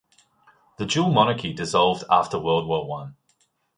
The 0.79 0.87
dual 0.87 1.11
monarchy 1.11 1.53
dissolved 1.53 2.05
after 2.09 2.39
World 2.39 2.65
War 2.67 2.87
One. 2.87 3.17